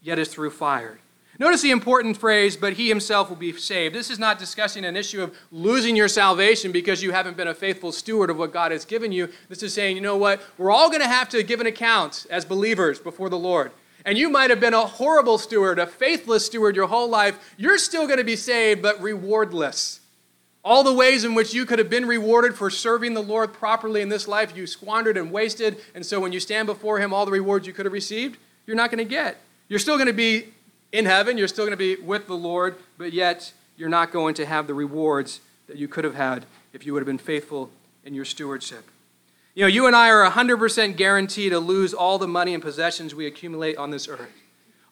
[0.00, 0.98] yet is through fire.
[1.38, 3.94] Notice the important phrase, but he himself will be saved.
[3.94, 7.54] This is not discussing an issue of losing your salvation because you haven't been a
[7.54, 9.28] faithful steward of what God has given you.
[9.50, 10.40] This is saying, you know what?
[10.56, 13.72] We're all going to have to give an account as believers before the Lord.
[14.06, 17.38] And you might have been a horrible steward, a faithless steward your whole life.
[17.58, 20.00] You're still going to be saved, but rewardless.
[20.66, 24.02] All the ways in which you could have been rewarded for serving the Lord properly
[24.02, 25.76] in this life, you squandered and wasted.
[25.94, 28.74] And so when you stand before Him, all the rewards you could have received, you're
[28.74, 29.40] not going to get.
[29.68, 30.48] You're still going to be
[30.90, 34.34] in heaven, you're still going to be with the Lord, but yet you're not going
[34.34, 37.70] to have the rewards that you could have had if you would have been faithful
[38.04, 38.90] in your stewardship.
[39.54, 43.14] You know, you and I are 100% guaranteed to lose all the money and possessions
[43.14, 44.32] we accumulate on this earth.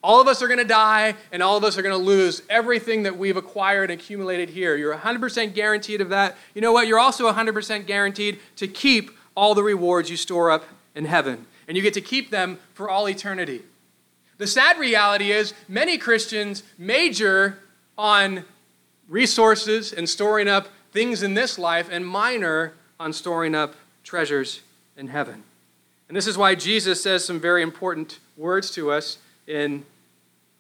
[0.05, 2.43] All of us are going to die, and all of us are going to lose
[2.51, 4.77] everything that we've acquired and accumulated here.
[4.77, 6.37] You're 100% guaranteed of that.
[6.55, 6.87] You know what?
[6.87, 10.65] You're also 100% guaranteed to keep all the rewards you store up
[10.95, 13.63] in heaven, and you get to keep them for all eternity.
[14.37, 17.61] The sad reality is, many Christians major
[17.97, 18.45] on
[19.09, 24.61] resources and storing up things in this life, and minor on storing up treasures
[24.99, 25.45] in heaven.
[26.09, 29.87] And this is why Jesus says some very important words to us in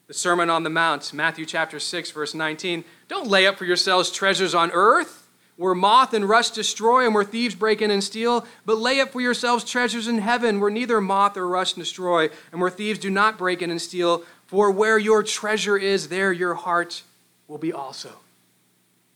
[0.06, 2.84] the Sermon on the Mount, Matthew chapter 6, verse 19.
[3.08, 7.24] Don't lay up for yourselves treasures on earth, where moth and rust destroy and where
[7.24, 11.00] thieves break in and steal, but lay up for yourselves treasures in heaven, where neither
[11.00, 14.22] moth or rust destroy, and where thieves do not break in and steal.
[14.46, 17.02] For where your treasure is, there your heart
[17.48, 18.10] will be also.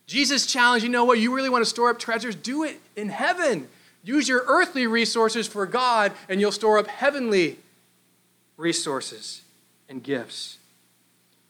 [0.06, 2.34] Jesus challenged, you know what, you really want to store up treasures?
[2.34, 3.68] Do it in heaven.
[4.02, 7.58] Use your earthly resources for God, and you'll store up heavenly
[8.56, 9.42] resources
[9.86, 10.56] and gifts.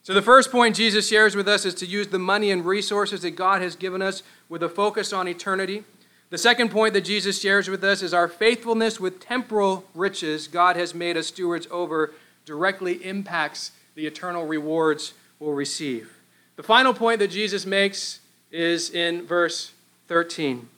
[0.09, 3.21] So, the first point Jesus shares with us is to use the money and resources
[3.21, 5.85] that God has given us with a focus on eternity.
[6.31, 10.77] The second point that Jesus shares with us is our faithfulness with temporal riches God
[10.77, 12.15] has made us stewards over
[12.47, 16.17] directly impacts the eternal rewards we'll receive.
[16.57, 19.73] The final point that Jesus makes is in verse
[20.07, 20.71] 13.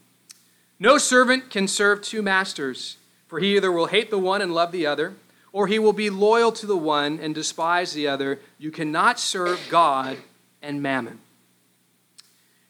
[0.81, 2.97] No servant can serve two masters.
[3.29, 5.15] For he either will hate the one and love the other,
[5.53, 8.41] or he will be loyal to the one and despise the other.
[8.59, 10.19] You cannot serve God
[10.63, 11.21] and mammon.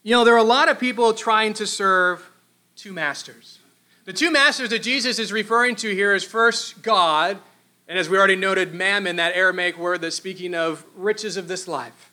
[0.03, 2.27] You know, there are a lot of people trying to serve
[2.75, 3.59] two masters.
[4.05, 7.37] The two masters that Jesus is referring to here is first God,
[7.87, 11.67] and as we already noted, mammon, that Aramaic word that's speaking of riches of this
[11.67, 12.11] life.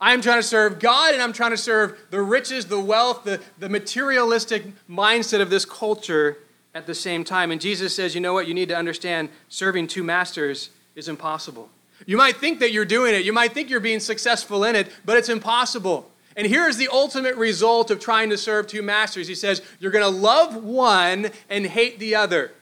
[0.00, 3.40] I'm trying to serve God and I'm trying to serve the riches, the wealth, the,
[3.58, 6.38] the materialistic mindset of this culture
[6.76, 7.50] at the same time.
[7.50, 8.46] And Jesus says, you know what?
[8.46, 11.70] You need to understand serving two masters is impossible.
[12.04, 14.92] You might think that you're doing it, you might think you're being successful in it,
[15.06, 16.10] but it's impossible.
[16.36, 19.26] And here's the ultimate result of trying to serve two masters.
[19.26, 22.52] He says, You're going to love one and hate the other.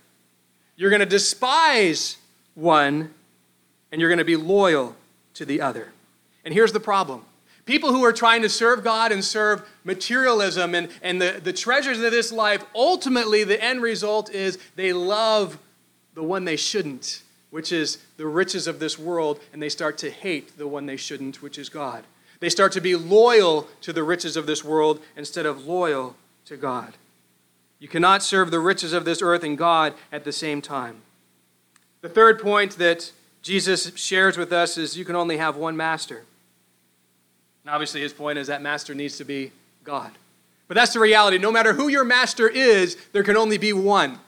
[0.76, 2.18] You're going to despise
[2.54, 3.12] one
[3.90, 4.94] and you're going to be loyal
[5.34, 5.88] to the other.
[6.44, 7.24] And here's the problem
[7.64, 12.00] people who are trying to serve God and serve materialism and, and the, the treasures
[12.00, 15.58] of this life, ultimately, the end result is they love
[16.14, 20.10] the one they shouldn't, which is the riches of this world, and they start to
[20.10, 22.04] hate the one they shouldn't, which is God.
[22.40, 26.56] They start to be loyal to the riches of this world instead of loyal to
[26.56, 26.94] God.
[27.78, 31.02] You cannot serve the riches of this earth and God at the same time.
[32.00, 33.12] The third point that
[33.42, 36.24] Jesus shares with us is you can only have one master.
[37.64, 39.50] And obviously, his point is that master needs to be
[39.84, 40.12] God.
[40.68, 41.38] But that's the reality.
[41.38, 44.18] No matter who your master is, there can only be one.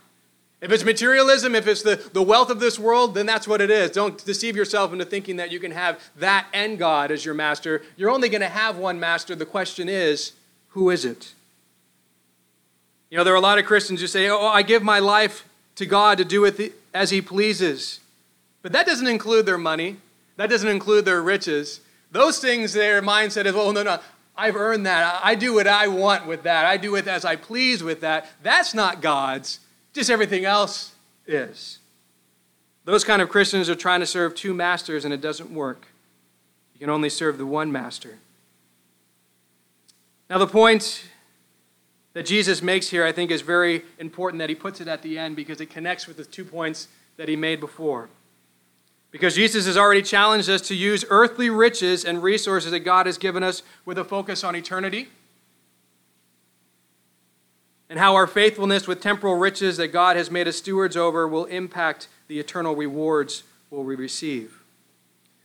[0.60, 3.70] If it's materialism, if it's the, the wealth of this world, then that's what it
[3.70, 3.90] is.
[3.90, 7.82] Don't deceive yourself into thinking that you can have that and God as your master.
[7.96, 9.34] You're only going to have one master.
[9.34, 10.32] The question is,
[10.68, 11.34] who is it?
[13.10, 14.98] You know, there are a lot of Christians who say, Oh, oh I give my
[14.98, 18.00] life to God to do with as He pleases.
[18.62, 19.96] But that doesn't include their money,
[20.36, 21.80] that doesn't include their riches.
[22.16, 23.98] Those things, their mindset is, oh, no, no,
[24.36, 25.20] I've earned that.
[25.22, 26.66] I do what I want with that.
[26.66, 28.28] I do it as I please with that.
[28.42, 29.60] That's not God's,
[29.92, 30.92] just everything else
[31.26, 31.78] is.
[32.84, 35.86] Those kind of Christians are trying to serve two masters and it doesn't work.
[36.74, 38.18] You can only serve the one master.
[40.28, 41.04] Now, the point
[42.12, 45.18] that Jesus makes here, I think, is very important that he puts it at the
[45.18, 48.08] end because it connects with the two points that he made before.
[49.16, 53.16] Because Jesus has already challenged us to use earthly riches and resources that God has
[53.16, 55.08] given us with a focus on eternity.
[57.88, 61.46] And how our faithfulness with temporal riches that God has made us stewards over will
[61.46, 64.62] impact the eternal rewards we'll we receive.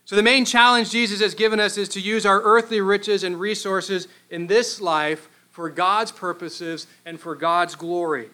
[0.04, 3.40] So, the main challenge Jesus has given us is to use our earthly riches and
[3.40, 8.28] resources in this life for God's purposes and for God's glory.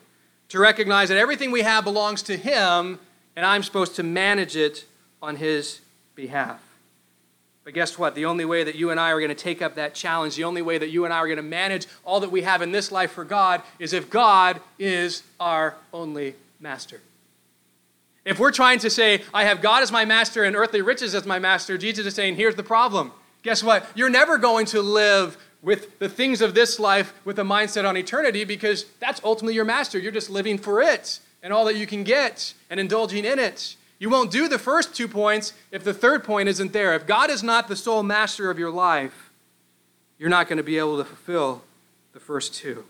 [0.49, 2.99] To recognize that everything we have belongs to Him,
[3.37, 4.85] and I'm supposed to manage it
[5.23, 5.81] on his
[6.15, 6.61] behalf.
[7.65, 8.15] But guess what?
[8.15, 10.45] The only way that you and I are going to take up that challenge, the
[10.45, 12.73] only way that you and I are going to manage all that we have in
[12.73, 17.01] this life for God is if God is our only master.
[18.25, 21.27] If we're trying to say, I have God as my master and earthly riches as
[21.27, 23.13] my master, Jesus is saying, here's the problem.
[23.43, 23.87] Guess what?
[23.95, 27.97] You're never going to live with the things of this life with a mindset on
[27.97, 29.99] eternity because that's ultimately your master.
[29.99, 33.77] You're just living for it and all that you can get and indulging in it.
[33.99, 36.95] You won't do the first two points if the third point isn't there.
[36.95, 39.31] If God is not the sole master of your life,
[40.19, 41.63] you're not going to be able to fulfill
[42.13, 42.85] the first two.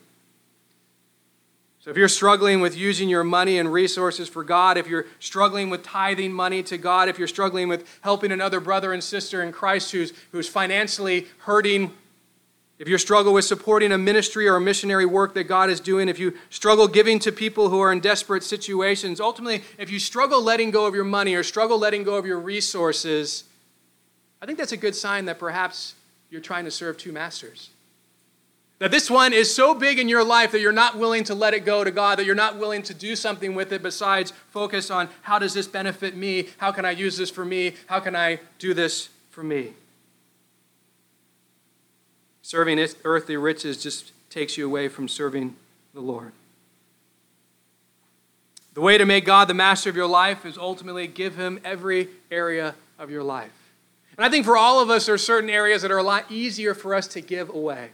[1.80, 5.70] So if you're struggling with using your money and resources for God, if you're struggling
[5.70, 9.52] with tithing money to God, if you're struggling with helping another brother and sister in
[9.52, 11.94] Christ who's, who's financially hurting
[12.78, 16.08] if you struggle with supporting a ministry or a missionary work that God is doing,
[16.08, 20.40] if you struggle giving to people who are in desperate situations, ultimately, if you struggle
[20.40, 23.44] letting go of your money or struggle letting go of your resources,
[24.40, 25.94] I think that's a good sign that perhaps
[26.30, 27.70] you're trying to serve two masters.
[28.78, 31.54] That this one is so big in your life that you're not willing to let
[31.54, 34.88] it go to God, that you're not willing to do something with it besides focus
[34.88, 36.50] on how does this benefit me?
[36.58, 37.74] How can I use this for me?
[37.86, 39.72] How can I do this for me?
[42.48, 45.54] Serving earthly riches just takes you away from serving
[45.92, 46.32] the Lord.
[48.72, 52.08] The way to make God the master of your life is ultimately give him every
[52.30, 53.52] area of your life.
[54.16, 56.24] And I think for all of us, there are certain areas that are a lot
[56.32, 57.90] easier for us to give away.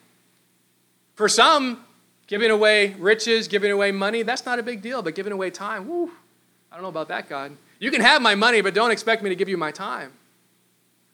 [1.16, 1.84] For some,
[2.28, 5.88] giving away riches, giving away money, that's not a big deal, but giving away time,
[5.88, 6.12] whoo,
[6.70, 7.56] I don't know about that, God.
[7.80, 10.12] You can have my money, but don't expect me to give you my time.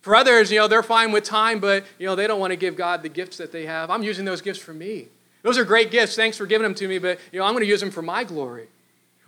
[0.01, 2.57] For others, you know, they're fine with time, but, you know, they don't want to
[2.57, 3.91] give God the gifts that they have.
[3.91, 5.09] I'm using those gifts for me.
[5.43, 6.17] Those are great gifts.
[6.17, 8.03] Thanks for giving them to me, but, you know, I'm going to use them for
[8.03, 8.69] my glory.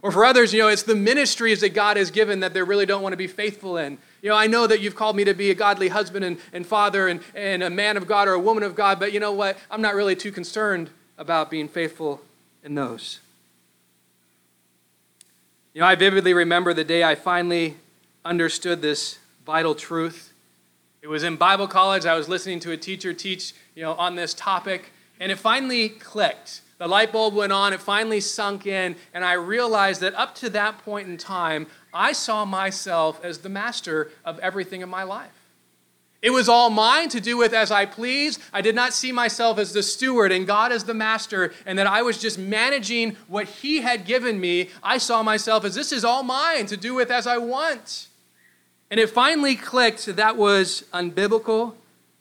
[0.02, 2.86] Or for others, you know, it's the ministries that God has given that they really
[2.86, 3.98] don't want to be faithful in.
[4.20, 6.66] You know, I know that you've called me to be a godly husband and, and
[6.66, 9.32] father and, and a man of God or a woman of God, but you know
[9.32, 9.56] what?
[9.70, 12.20] I'm not really too concerned about being faithful
[12.64, 13.20] in those.
[15.72, 17.76] You know, I vividly remember the day I finally
[18.24, 20.31] understood this vital truth.
[21.02, 22.06] It was in Bible college.
[22.06, 25.88] I was listening to a teacher teach, you know, on this topic, and it finally
[25.88, 26.60] clicked.
[26.78, 30.50] The light bulb went on, it finally sunk in, and I realized that up to
[30.50, 35.32] that point in time, I saw myself as the master of everything in my life.
[36.22, 38.38] It was all mine to do with as I please.
[38.52, 41.88] I did not see myself as the steward and God as the master, and that
[41.88, 44.70] I was just managing what He had given me.
[44.84, 48.06] I saw myself as this is all mine to do with as I want.
[48.92, 51.72] And it finally clicked that was unbiblical,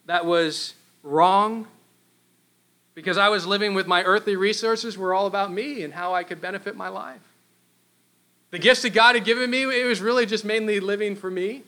[0.05, 1.67] that was wrong,
[2.95, 6.23] because I was living with my earthly resources were all about me and how I
[6.23, 7.19] could benefit my life.
[8.51, 11.63] The gifts that God had given me, it was really just mainly living for me.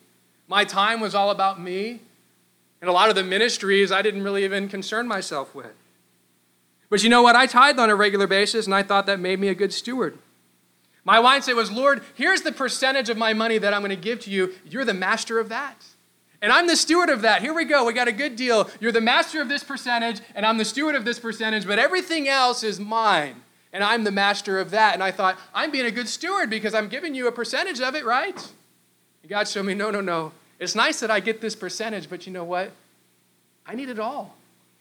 [0.48, 2.00] My time was all about me.
[2.80, 5.74] And a lot of the ministries I didn't really even concern myself with.
[6.90, 7.36] But you know what?
[7.36, 10.18] I tithed on a regular basis, and I thought that made me a good steward.
[11.06, 14.22] My mindset was, Lord, here's the percentage of my money that I'm going to give
[14.22, 14.54] to you.
[14.66, 15.86] You're the master of that.
[16.42, 17.42] And I'm the steward of that.
[17.42, 17.86] Here we go.
[17.86, 18.70] We got a good deal.
[18.80, 22.28] You're the master of this percentage, and I'm the steward of this percentage, but everything
[22.28, 23.36] else is mine.
[23.72, 24.94] And I'm the master of that.
[24.94, 27.96] And I thought, I'm being a good steward because I'm giving you a percentage of
[27.96, 28.36] it, right?
[29.22, 30.32] And God showed me, no, no, no.
[30.60, 32.72] It's nice that I get this percentage, but you know what?
[33.66, 34.36] I need it all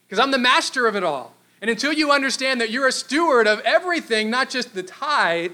[0.05, 1.33] because I'm the master of it all.
[1.61, 5.53] And until you understand that you're a steward of everything, not just the tithe,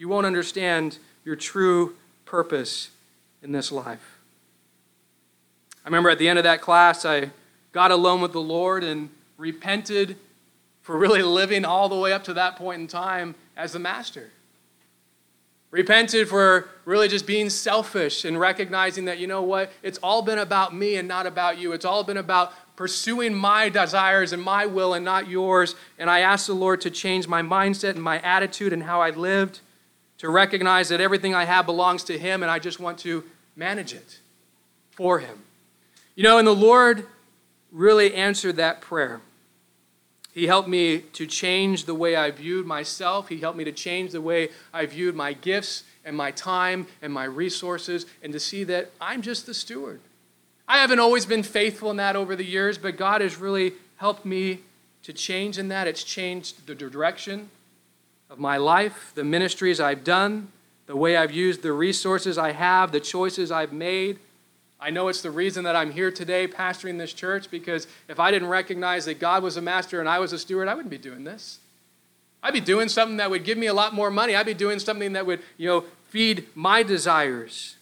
[0.00, 0.96] you won't understand
[1.26, 1.94] your true
[2.24, 2.88] purpose
[3.42, 4.18] in this life.
[5.84, 7.28] I remember at the end of that class, I
[7.72, 10.16] got alone with the Lord and repented
[10.80, 14.30] for really living all the way up to that point in time as the master.
[15.70, 20.38] Repented for really just being selfish and recognizing that, you know what, it's all been
[20.38, 21.72] about me and not about you.
[21.72, 25.74] It's all been about pursuing my desires and my will and not yours.
[25.98, 29.10] And I asked the Lord to change my mindset and my attitude and how I
[29.10, 29.60] lived
[30.20, 33.24] to recognize that everything I have belongs to Him and I just want to
[33.56, 34.20] manage it
[34.90, 35.44] for Him.
[36.14, 37.06] You know, and the Lord
[37.72, 39.22] really answered that prayer.
[40.34, 43.30] He helped me to change the way I viewed myself.
[43.30, 47.14] He helped me to change the way I viewed my gifts and my time and
[47.14, 50.00] my resources and to see that I'm just the steward.
[50.68, 54.26] I haven't always been faithful in that over the years, but God has really helped
[54.26, 54.58] me
[55.02, 55.88] to change in that.
[55.88, 57.48] It's changed the direction
[58.30, 60.48] of my life, the ministries I've done,
[60.86, 64.20] the way I've used the resources I have, the choices I've made.
[64.78, 68.30] I know it's the reason that I'm here today pastoring this church because if I
[68.30, 70.98] didn't recognize that God was a master and I was a steward, I wouldn't be
[70.98, 71.58] doing this.
[72.42, 74.34] I'd be doing something that would give me a lot more money.
[74.34, 77.76] I'd be doing something that would, you know, feed my desires.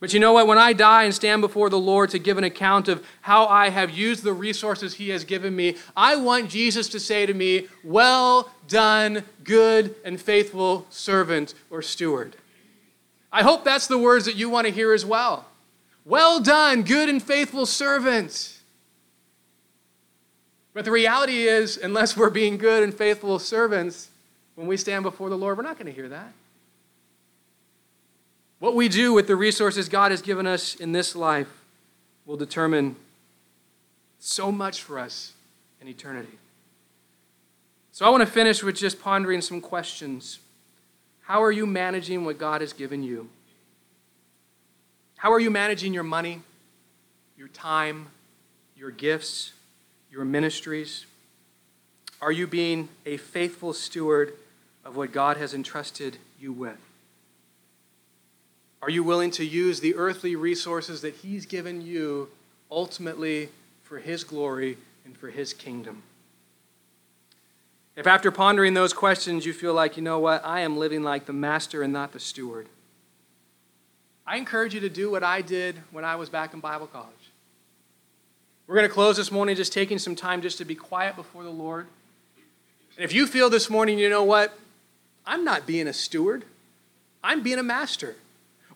[0.00, 0.46] But you know what?
[0.46, 3.70] When I die and stand before the Lord to give an account of how I
[3.70, 7.66] have used the resources He has given me, I want Jesus to say to me,
[7.82, 12.36] Well done, good and faithful servant or steward.
[13.32, 15.46] I hope that's the words that you want to hear as well.
[16.04, 18.58] Well done, good and faithful servant.
[20.72, 24.10] But the reality is, unless we're being good and faithful servants,
[24.54, 26.32] when we stand before the Lord, we're not going to hear that.
[28.58, 31.48] What we do with the resources God has given us in this life
[32.26, 32.96] will determine
[34.18, 35.34] so much for us
[35.80, 36.38] in eternity.
[37.92, 40.40] So I want to finish with just pondering some questions.
[41.22, 43.28] How are you managing what God has given you?
[45.16, 46.42] How are you managing your money,
[47.36, 48.08] your time,
[48.76, 49.52] your gifts,
[50.10, 51.06] your ministries?
[52.20, 54.34] Are you being a faithful steward
[54.84, 56.87] of what God has entrusted you with?
[58.80, 62.28] Are you willing to use the earthly resources that He's given you
[62.70, 63.48] ultimately
[63.82, 66.02] for His glory and for His kingdom?
[67.96, 71.26] If after pondering those questions you feel like, you know what, I am living like
[71.26, 72.68] the master and not the steward,
[74.24, 77.14] I encourage you to do what I did when I was back in Bible college.
[78.68, 81.42] We're going to close this morning just taking some time just to be quiet before
[81.42, 81.86] the Lord.
[82.96, 84.56] And if you feel this morning, you know what,
[85.26, 86.44] I'm not being a steward,
[87.24, 88.14] I'm being a master.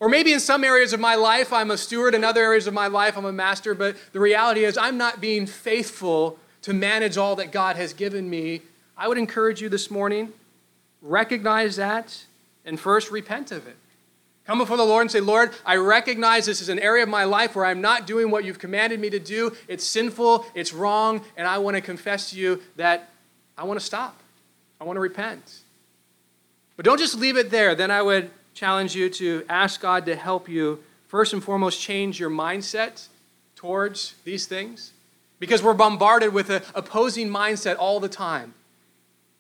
[0.03, 2.17] Or maybe in some areas of my life, I'm a steward.
[2.17, 3.73] In other areas of my life, I'm a master.
[3.73, 8.29] But the reality is, I'm not being faithful to manage all that God has given
[8.29, 8.63] me.
[8.97, 10.33] I would encourage you this morning,
[11.03, 12.25] recognize that,
[12.65, 13.77] and first repent of it.
[14.45, 17.23] Come before the Lord and say, Lord, I recognize this is an area of my
[17.23, 19.55] life where I'm not doing what you've commanded me to do.
[19.69, 23.09] It's sinful, it's wrong, and I want to confess to you that
[23.57, 24.19] I want to stop.
[24.81, 25.61] I want to repent.
[26.75, 27.77] But don't just leave it there.
[27.77, 32.21] Then I would challenge you to ask God to help you, first and foremost, change
[32.21, 33.09] your mindset
[33.57, 34.93] towards these things.
[35.39, 38.55] Because we're bombarded with an opposing mindset all the time.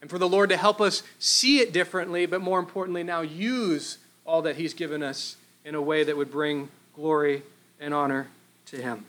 [0.00, 3.98] And for the Lord to help us see it differently, but more importantly, now use
[4.24, 7.42] all that He's given us in a way that would bring glory
[7.78, 8.26] and honor
[8.66, 9.04] to Him.